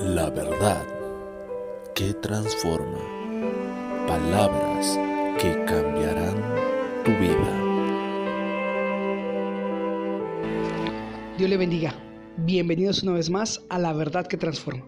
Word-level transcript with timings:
La 0.00 0.28
verdad 0.28 0.86
que 1.94 2.12
transforma. 2.14 2.98
Palabras 4.06 4.98
que 5.40 5.52
cambiarán 5.64 6.36
tu 7.02 7.10
vida. 7.12 7.62
Dios 11.38 11.48
le 11.48 11.56
bendiga. 11.56 11.94
Bienvenidos 12.36 13.02
una 13.02 13.12
vez 13.12 13.30
más 13.30 13.62
a 13.70 13.78
La 13.78 13.94
verdad 13.94 14.26
que 14.26 14.36
transforma. 14.36 14.84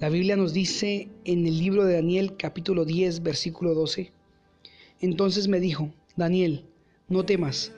La 0.00 0.08
Biblia 0.08 0.36
nos 0.36 0.54
dice 0.54 1.10
en 1.24 1.46
el 1.46 1.58
libro 1.58 1.84
de 1.84 1.94
Daniel 1.94 2.36
capítulo 2.38 2.86
10 2.86 3.22
versículo 3.22 3.74
12. 3.74 4.10
Entonces 5.00 5.48
me 5.48 5.60
dijo, 5.60 5.90
Daniel, 6.16 6.64
no 7.08 7.26
temas, 7.26 7.72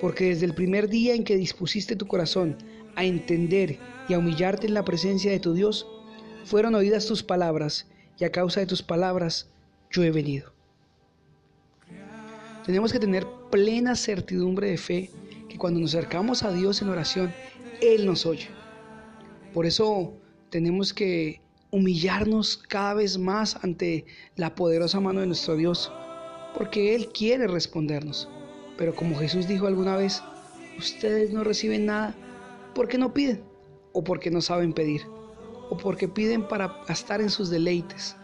porque 0.00 0.30
desde 0.30 0.46
el 0.46 0.54
primer 0.54 0.88
día 0.88 1.14
en 1.14 1.24
que 1.24 1.36
dispusiste 1.36 1.94
tu 1.94 2.06
corazón 2.06 2.56
a 2.96 3.04
entender 3.04 3.78
y 4.08 4.14
a 4.14 4.18
humillarte 4.18 4.66
en 4.66 4.74
la 4.74 4.84
presencia 4.84 5.30
de 5.30 5.40
tu 5.40 5.54
Dios, 5.54 5.86
fueron 6.44 6.74
oídas 6.74 7.06
tus 7.06 7.22
palabras, 7.22 7.86
y 8.18 8.24
a 8.24 8.32
causa 8.32 8.60
de 8.60 8.66
tus 8.66 8.82
palabras 8.82 9.48
yo 9.90 10.02
he 10.02 10.10
venido. 10.10 10.52
Tenemos 12.64 12.92
que 12.92 12.98
tener 12.98 13.26
plena 13.50 13.96
certidumbre 13.96 14.68
de 14.68 14.78
fe 14.78 15.10
que 15.48 15.58
cuando 15.58 15.80
nos 15.80 15.94
acercamos 15.94 16.42
a 16.42 16.52
Dios 16.52 16.82
en 16.82 16.90
oración, 16.90 17.32
Él 17.80 18.06
nos 18.06 18.26
oye. 18.26 18.48
Por 19.52 19.66
eso 19.66 20.14
tenemos 20.50 20.92
que 20.92 21.40
humillarnos 21.70 22.56
cada 22.56 22.94
vez 22.94 23.18
más 23.18 23.56
ante 23.62 24.04
la 24.36 24.54
poderosa 24.54 25.00
mano 25.00 25.20
de 25.20 25.26
nuestro 25.26 25.56
Dios, 25.56 25.90
porque 26.56 26.94
Él 26.94 27.08
quiere 27.12 27.46
respondernos. 27.46 28.28
Pero 28.76 28.94
como 28.94 29.18
Jesús 29.18 29.48
dijo 29.48 29.66
alguna 29.66 29.96
vez, 29.96 30.22
ustedes 30.78 31.32
no 31.32 31.44
reciben 31.44 31.86
nada 31.86 32.14
porque 32.74 32.98
no 32.98 33.12
piden 33.12 33.44
o 33.92 34.04
porque 34.04 34.30
no 34.30 34.40
saben 34.40 34.72
pedir 34.72 35.02
o 35.70 35.76
porque 35.76 36.08
piden 36.08 36.46
para 36.46 36.82
gastar 36.86 37.20
en 37.20 37.30
sus 37.30 37.48
deleites. 37.48 38.16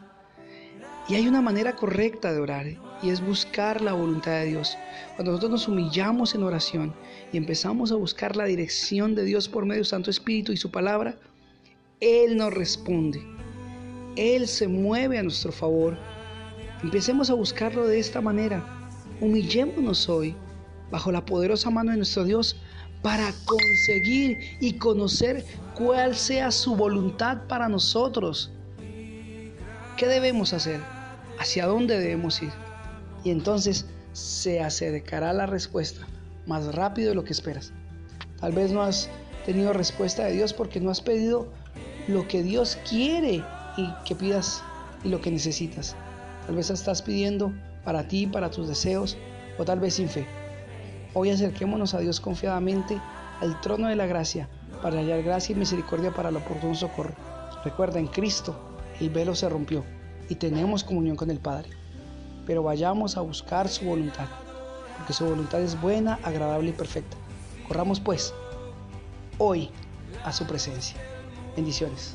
Y 1.08 1.14
hay 1.14 1.28
una 1.28 1.40
manera 1.40 1.76
correcta 1.76 2.32
de 2.32 2.40
orar 2.40 2.66
y 3.02 3.10
es 3.10 3.24
buscar 3.24 3.80
la 3.80 3.92
voluntad 3.92 4.32
de 4.32 4.46
Dios. 4.46 4.76
Cuando 5.14 5.30
nosotros 5.30 5.52
nos 5.52 5.68
humillamos 5.68 6.34
en 6.34 6.42
oración 6.42 6.94
y 7.32 7.36
empezamos 7.36 7.92
a 7.92 7.96
buscar 7.96 8.34
la 8.34 8.44
dirección 8.44 9.14
de 9.14 9.24
Dios 9.24 9.48
por 9.48 9.64
medio 9.64 9.82
de 9.82 9.88
Santo 9.88 10.10
Espíritu 10.10 10.50
y 10.52 10.56
su 10.56 10.72
palabra, 10.72 11.16
Él 12.00 12.36
nos 12.36 12.52
responde. 12.52 13.22
Él 14.16 14.48
se 14.48 14.66
mueve 14.66 15.18
a 15.18 15.22
nuestro 15.22 15.52
favor. 15.52 15.96
Empecemos 16.82 17.30
a 17.30 17.34
buscarlo 17.34 17.86
de 17.86 18.00
esta 18.00 18.20
manera. 18.20 18.64
Humillémonos 19.20 20.08
hoy 20.08 20.34
bajo 20.90 21.12
la 21.12 21.24
poderosa 21.24 21.70
mano 21.70 21.92
de 21.92 21.98
nuestro 21.98 22.24
Dios 22.24 22.60
para 23.06 23.32
conseguir 23.44 24.56
y 24.58 24.72
conocer 24.78 25.44
cuál 25.76 26.16
sea 26.16 26.50
su 26.50 26.74
voluntad 26.74 27.46
para 27.46 27.68
nosotros. 27.68 28.50
¿Qué 29.96 30.08
debemos 30.08 30.52
hacer? 30.52 30.80
¿Hacia 31.38 31.66
dónde 31.66 32.00
debemos 32.00 32.42
ir? 32.42 32.50
Y 33.22 33.30
entonces 33.30 33.86
se 34.12 34.60
acercará 34.60 35.32
la 35.32 35.46
respuesta 35.46 36.04
más 36.48 36.74
rápido 36.74 37.10
de 37.10 37.14
lo 37.14 37.22
que 37.22 37.32
esperas. 37.32 37.72
Tal 38.40 38.50
vez 38.50 38.72
no 38.72 38.82
has 38.82 39.08
tenido 39.44 39.72
respuesta 39.72 40.24
de 40.24 40.32
Dios 40.32 40.52
porque 40.52 40.80
no 40.80 40.90
has 40.90 41.00
pedido 41.00 41.46
lo 42.08 42.26
que 42.26 42.42
Dios 42.42 42.76
quiere 42.90 43.44
y 43.76 43.94
que 44.04 44.16
pidas 44.16 44.64
y 45.04 45.10
lo 45.10 45.20
que 45.20 45.30
necesitas. 45.30 45.94
Tal 46.44 46.56
vez 46.56 46.70
estás 46.70 47.02
pidiendo 47.02 47.52
para 47.84 48.08
ti, 48.08 48.26
para 48.26 48.50
tus 48.50 48.66
deseos, 48.66 49.16
o 49.58 49.64
tal 49.64 49.78
vez 49.78 49.94
sin 49.94 50.08
fe. 50.08 50.26
Hoy 51.18 51.30
acerquémonos 51.30 51.94
a 51.94 52.00
Dios 52.00 52.20
confiadamente 52.20 53.00
al 53.40 53.58
trono 53.62 53.88
de 53.88 53.96
la 53.96 54.04
gracia 54.04 54.50
para 54.82 54.98
hallar 54.98 55.22
gracia 55.22 55.54
y 55.54 55.58
misericordia 55.58 56.12
para 56.12 56.28
el 56.28 56.36
oportuno 56.36 56.74
socorro. 56.74 57.14
Recuerda, 57.64 57.98
en 57.98 58.06
Cristo 58.06 58.54
el 59.00 59.08
velo 59.08 59.34
se 59.34 59.48
rompió 59.48 59.82
y 60.28 60.34
tenemos 60.34 60.84
comunión 60.84 61.16
con 61.16 61.30
el 61.30 61.38
Padre. 61.38 61.70
Pero 62.44 62.62
vayamos 62.62 63.16
a 63.16 63.22
buscar 63.22 63.66
su 63.66 63.86
voluntad, 63.86 64.26
porque 64.98 65.14
su 65.14 65.24
voluntad 65.24 65.62
es 65.62 65.80
buena, 65.80 66.18
agradable 66.22 66.68
y 66.68 66.74
perfecta. 66.74 67.16
Corramos 67.66 67.98
pues 67.98 68.34
hoy 69.38 69.70
a 70.22 70.34
su 70.34 70.46
presencia. 70.46 70.98
Bendiciones. 71.56 72.14